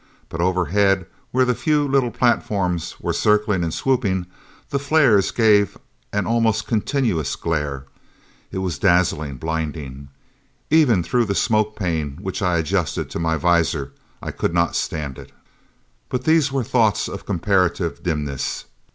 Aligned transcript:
But 0.29 0.41
overhead, 0.41 1.05
where 1.29 1.45
the 1.45 1.53
few 1.53 1.87
little 1.87 2.09
platforms 2.09 2.95
were 2.99 3.13
circling 3.13 3.63
and 3.63 3.71
swooping, 3.71 4.25
the 4.71 4.79
flares 4.79 5.29
gave 5.29 5.77
an 6.11 6.25
almost 6.25 6.65
continuous 6.65 7.35
glare. 7.35 7.85
It 8.51 8.57
was 8.57 8.79
dazzling, 8.79 9.35
blinding. 9.35 10.07
Even 10.71 11.03
through 11.03 11.25
the 11.25 11.35
smoked 11.35 11.77
pane 11.77 12.17
which 12.19 12.41
I 12.41 12.57
adjusted 12.57 13.11
to 13.11 13.19
my 13.19 13.37
visor 13.37 13.91
I 14.23 14.31
could 14.31 14.55
not 14.55 14.75
stand 14.75 15.19
it. 15.19 15.31
But 16.09 16.23
these 16.23 16.51
were 16.51 16.63
thoughts 16.63 17.07
of 17.07 17.27
comparative 17.27 18.01
dimness. 18.01 18.65